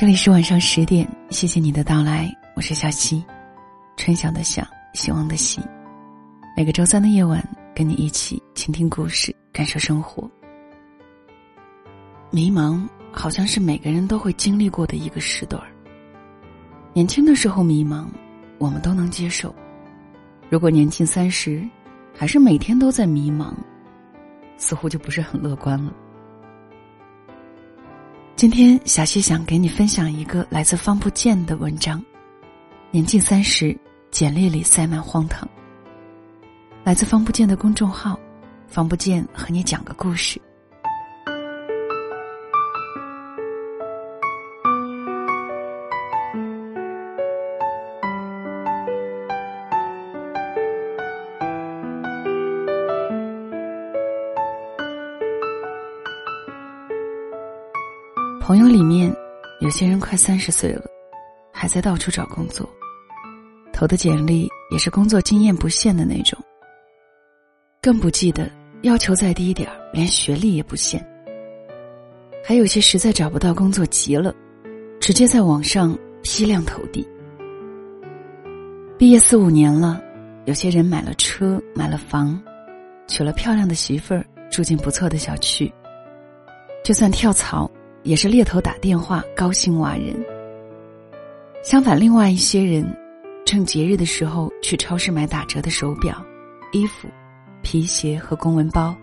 [0.00, 3.20] 这里是晚上十点，谢谢你的到来，我是小溪，
[3.96, 4.64] 春晓的晓，
[4.94, 5.60] 希望的希。
[6.56, 7.44] 每个周三的夜晚，
[7.74, 10.30] 跟你一起倾听故事，感受生活。
[12.30, 15.68] 迷茫好像是每个人都会经历过的一个时段儿。
[16.92, 18.06] 年轻的时候迷茫，
[18.58, 19.52] 我们都能接受；
[20.48, 21.68] 如果年近三十，
[22.16, 23.52] 还是每天都在迷茫，
[24.58, 25.92] 似乎就不是很乐观了。
[28.38, 32.00] 今天，小溪想给你分享一个来自方不见的文章。
[32.92, 33.76] 年近三十，
[34.12, 35.48] 简历里塞满荒唐。
[36.84, 38.16] 来自方不见的公众号，
[38.68, 40.40] 方不见和你讲个故事。
[58.48, 59.14] 朋友里面，
[59.60, 60.82] 有些人快三十岁了，
[61.52, 62.66] 还在到处找工作，
[63.74, 66.38] 投的简历也是工作经验不限的那种。
[67.82, 71.06] 更不记得要求再低一点连学历也不限。
[72.42, 74.34] 还有些实在找不到工作急了，
[74.98, 77.06] 直接在网上批量投递。
[78.96, 80.02] 毕业四五年了，
[80.46, 82.42] 有些人买了车，买了房，
[83.06, 85.70] 娶了漂亮的媳妇儿，住进不错的小区。
[86.82, 87.70] 就算跳槽。
[88.08, 90.16] 也是猎头打电话，高薪挖人。
[91.62, 92.82] 相反，另外一些人，
[93.44, 96.24] 趁节日的时候去超市买打折的手表、
[96.72, 97.06] 衣服、
[97.60, 98.96] 皮鞋和公文包，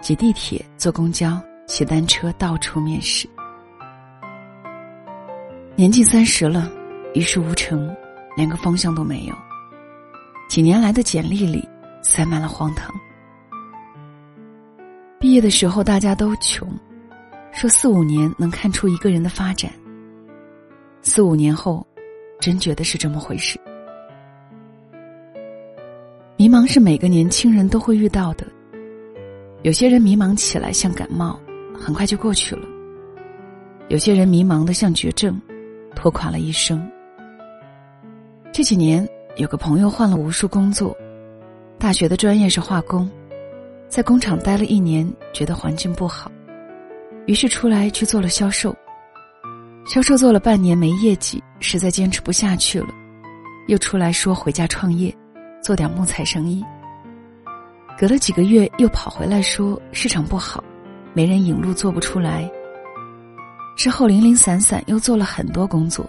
[0.00, 3.28] 挤地铁、坐公交、骑单车到处面试。
[5.76, 6.72] 年近三十了，
[7.12, 7.94] 一事无成，
[8.38, 9.34] 连个方向都没有。
[10.48, 11.62] 几年来的简历里
[12.00, 12.90] 塞满了荒唐。
[15.20, 16.66] 毕业的时候，大家都穷。
[17.58, 19.68] 说四五年能看出一个人的发展。
[21.02, 21.84] 四五年后，
[22.38, 23.58] 真觉得是这么回事。
[26.36, 28.46] 迷茫是每个年轻人都会遇到的。
[29.62, 31.36] 有些人迷茫起来像感冒，
[31.74, 32.62] 很快就过去了；
[33.88, 35.36] 有些人迷茫的像绝症，
[35.96, 36.88] 拖垮了一生。
[38.52, 39.04] 这几年，
[39.36, 40.96] 有个朋友换了无数工作，
[41.76, 43.10] 大学的专业是化工，
[43.88, 46.30] 在工厂待了一年，觉得环境不好。
[47.28, 48.74] 于是出来去做了销售，
[49.84, 52.88] 销售做了半年没业绩，实在坚持不下去了，
[53.66, 55.14] 又出来说回家创业，
[55.62, 56.64] 做点木材生意。
[57.98, 60.64] 隔了几个月又跑回来说市场不好，
[61.12, 62.50] 没人引路做不出来。
[63.76, 66.08] 之后零零散散又做了很多工作，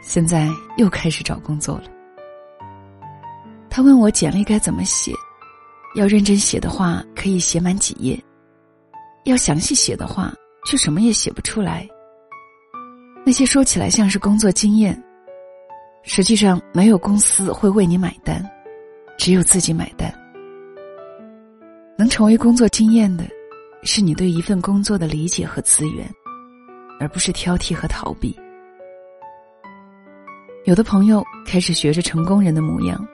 [0.00, 0.48] 现在
[0.78, 1.84] 又开始找工作了。
[3.68, 5.12] 他问我简历该怎么写，
[5.94, 8.18] 要认真写的话可以写满几页。
[9.30, 10.32] 要详细写的话，
[10.66, 11.86] 却什么也写不出来。
[13.24, 15.00] 那些说起来像是工作经验，
[16.04, 18.40] 实际上没有公司会为你买单，
[19.18, 20.12] 只有自己买单。
[21.98, 23.24] 能成为工作经验的，
[23.82, 26.08] 是你对一份工作的理解和资源，
[27.00, 28.36] 而不是挑剔和逃避。
[30.66, 33.04] 有的朋友开始学着成功人的模样，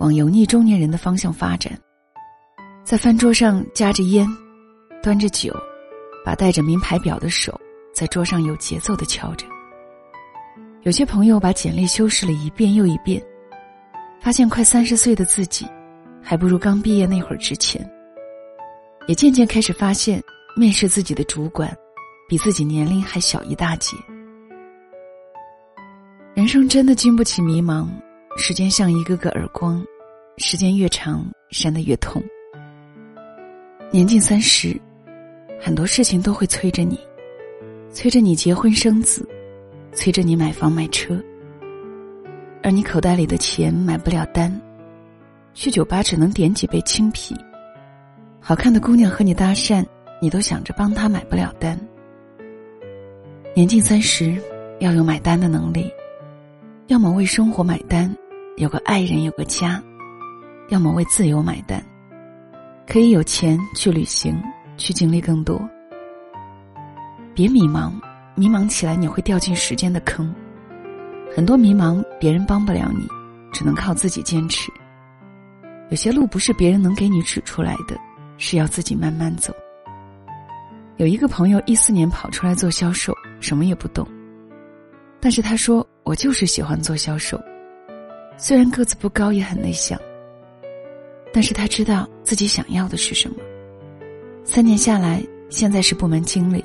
[0.00, 1.78] 往油腻中年人的方向发展，
[2.82, 4.26] 在饭桌上夹着烟。
[5.04, 5.54] 端着酒，
[6.24, 7.60] 把戴着名牌表的手
[7.92, 9.46] 在桌上有节奏的敲着。
[10.80, 13.22] 有些朋友把简历修饰了一遍又一遍，
[14.18, 15.66] 发现快三十岁的自己，
[16.22, 17.86] 还不如刚毕业那会儿值钱。
[19.06, 20.22] 也渐渐开始发现，
[20.56, 21.70] 面试自己的主管，
[22.26, 23.94] 比自己年龄还小一大截。
[26.32, 27.86] 人生真的经不起迷茫，
[28.38, 29.84] 时间像一个个耳光，
[30.38, 32.24] 时间越长，扇得越痛。
[33.92, 34.80] 年近三十。
[35.64, 37.00] 很多事情都会催着你，
[37.90, 39.26] 催着你结婚生子，
[39.94, 41.18] 催着你买房买车。
[42.62, 44.60] 而你口袋里的钱买不了单，
[45.54, 47.34] 去酒吧只能点几杯青啤。
[48.40, 49.82] 好看的姑娘和你搭讪，
[50.20, 51.80] 你都想着帮她买不了单。
[53.54, 54.36] 年近三十，
[54.80, 55.90] 要有买单的能力，
[56.88, 58.14] 要么为生活买单，
[58.58, 59.82] 有个爱人有个家；
[60.68, 61.82] 要么为自由买单，
[62.86, 64.38] 可以有钱去旅行。
[64.76, 65.60] 去经历更多，
[67.34, 67.92] 别迷茫，
[68.34, 70.34] 迷茫起来你会掉进时间的坑。
[71.34, 73.06] 很多迷茫，别人帮不了你，
[73.52, 74.70] 只能靠自己坚持。
[75.90, 77.98] 有些路不是别人能给你指出来的，
[78.38, 79.52] 是要自己慢慢走。
[80.96, 84.06] 有一个朋友一四年跑出来做销售，什么也不懂，
[85.20, 87.40] 但是他说我就是喜欢做销售，
[88.36, 90.00] 虽然个子不高，也很内向，
[91.32, 93.36] 但是他知道自己想要的是什么。
[94.46, 96.62] 三年下来，现在是部门经理，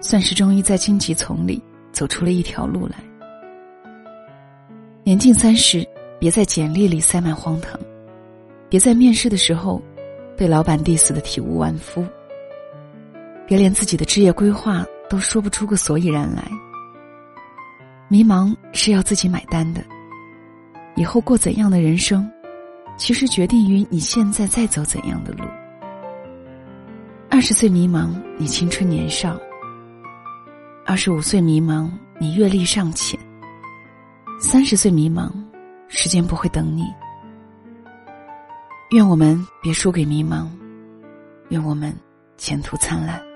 [0.00, 1.62] 算是终于在荆棘丛里
[1.92, 2.96] 走出了一条路来。
[5.04, 5.86] 年近三十，
[6.18, 7.78] 别在简历里塞满荒唐，
[8.70, 9.82] 别在面试的时候
[10.34, 12.02] 被老板 diss 的体无完肤，
[13.46, 16.42] 别连自己的职业规划都说不出个所以然来。
[18.08, 19.84] 迷茫是要自己买单的，
[20.96, 22.28] 以后过怎样的人生，
[22.96, 25.44] 其实决定于你现在在走怎样的路。
[27.30, 29.38] 二十岁迷茫，你青春年少；
[30.86, 33.18] 二十五岁迷茫，你阅历尚浅；
[34.40, 35.30] 三十岁迷茫，
[35.88, 36.84] 时间不会等你。
[38.92, 40.48] 愿我们别输给迷茫，
[41.50, 41.94] 愿我们
[42.38, 43.27] 前途灿烂。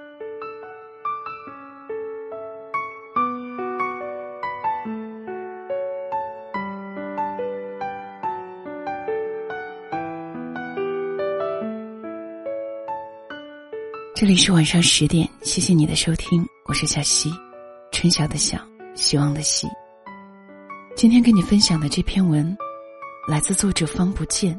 [14.22, 17.28] 这里是晚上十点，谢谢你的收听，我是小溪，
[17.90, 18.56] 春晓的晓，
[18.94, 19.66] 希望的希。
[20.94, 22.56] 今天跟你分享的这篇文，
[23.26, 24.56] 来自作者方不见，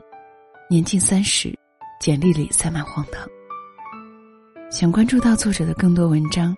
[0.70, 1.58] 年近三十，
[2.02, 3.26] 简历里塞满荒唐。
[4.70, 6.54] 想关注到作者的更多文章，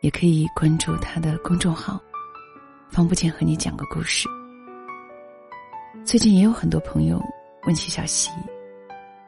[0.00, 2.00] 也可以关注他的公众号
[2.90, 4.28] “方不见”，和你讲个故事。
[6.04, 7.22] 最近也有很多朋友
[7.68, 8.32] 问起小溪，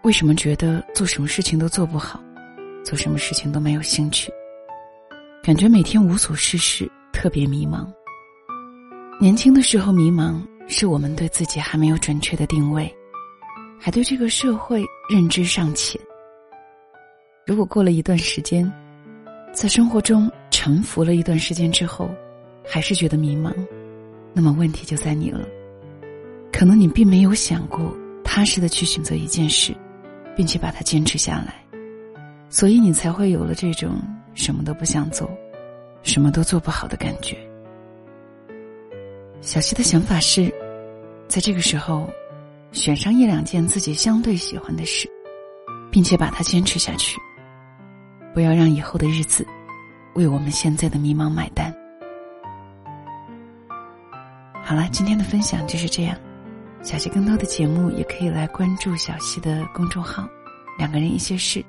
[0.03, 2.21] 为什么觉得做什么事情都做不好？
[2.91, 4.33] 做什么事情都没有兴趣，
[5.45, 7.87] 感觉每天无所事事，特别迷茫。
[9.21, 12.93] 年轻的时候迷茫，是我们对自己还没有准确的定位，
[13.79, 16.01] 还对这个社会认知尚浅。
[17.47, 18.69] 如果过了一段时间，
[19.53, 22.11] 在生活中沉浮了一段时间之后，
[22.67, 23.55] 还是觉得迷茫，
[24.33, 25.47] 那么问题就在你了。
[26.53, 29.73] 可能你并没有想过踏实的去选择一件事，
[30.35, 31.65] 并且把它坚持下来。
[32.51, 33.97] 所以你才会有了这种
[34.35, 35.31] 什么都不想做，
[36.03, 37.39] 什么都做不好的感觉。
[39.41, 40.53] 小溪的想法是，
[41.29, 42.11] 在这个时候，
[42.73, 45.09] 选上一两件自己相对喜欢的事，
[45.93, 47.19] 并且把它坚持下去。
[48.35, 49.47] 不要让以后的日子，
[50.15, 51.73] 为我们现在的迷茫买单。
[54.63, 56.17] 好了，今天的分享就是这样。
[56.83, 60.29] 小溪更多的节目也可以来关注小溪的公众号
[60.79, 61.65] “两个人一些事”。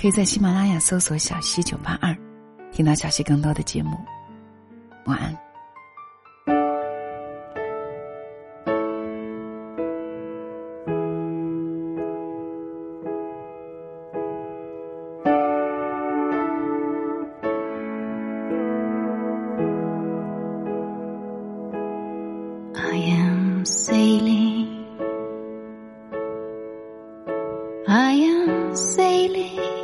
[0.00, 2.16] 可以在喜马拉雅搜索“小溪九八二”，
[2.70, 3.98] 听到小溪更多的节目。
[5.06, 5.36] 晚安。
[22.76, 24.68] I am sailing.
[27.88, 29.78] I am sailing.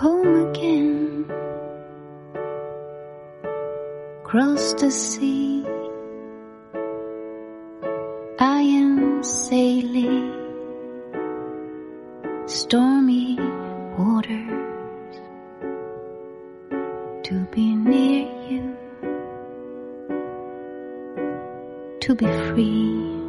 [0.00, 1.30] home again.
[4.22, 5.62] Across the sea,
[8.38, 10.32] I am sailing
[12.46, 13.36] stormy
[13.98, 15.20] waters
[17.24, 18.76] to be near you,
[22.00, 23.19] to be free.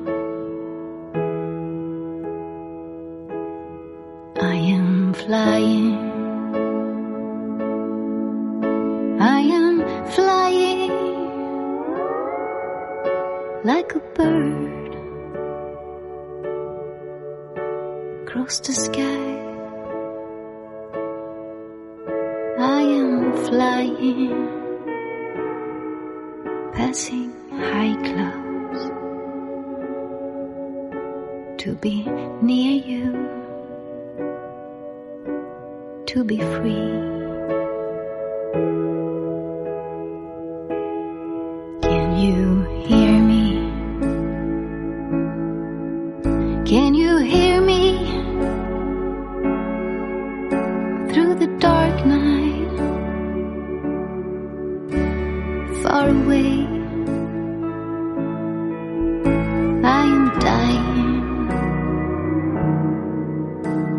[18.32, 19.28] Across the sky.
[22.58, 24.48] I am flying,
[26.72, 28.84] passing high clouds
[31.62, 32.04] to be
[32.42, 33.12] near you,
[36.06, 37.11] to be free.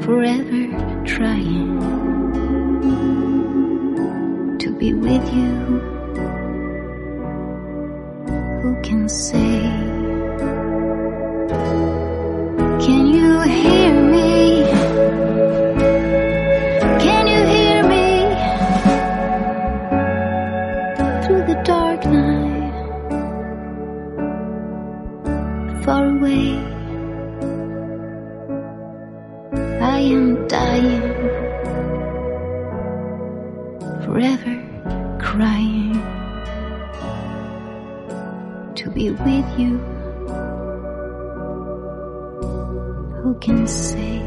[0.02, 1.78] Forever trying
[4.58, 5.54] to be with you.
[8.62, 9.81] Who can say?
[43.22, 44.18] Who can say?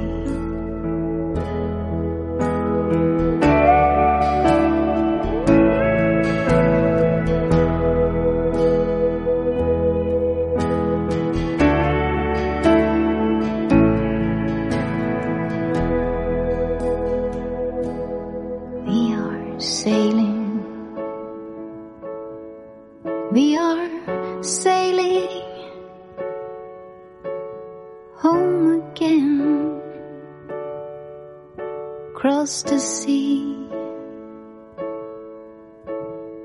[18.86, 19.60] We are.
[32.46, 33.42] Across the sea.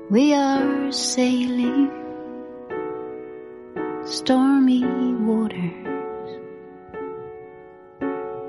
[0.09, 1.91] We are sailing
[4.05, 4.81] stormy
[5.29, 6.39] waters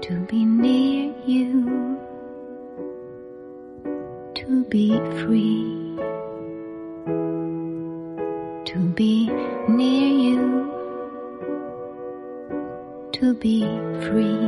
[0.01, 1.99] to be near you
[4.35, 5.99] to be free,
[8.65, 9.29] to be
[9.69, 10.41] near you,
[13.13, 13.61] to be
[14.09, 14.42] free.